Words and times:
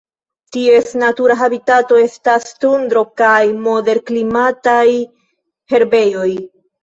Ties 0.55 0.87
natura 1.01 1.35
habitato 1.41 1.99
estas 2.03 2.47
tundro 2.63 3.03
kaj 3.23 3.37
moderklimataj 3.67 4.87
herbejoj. 5.75 6.27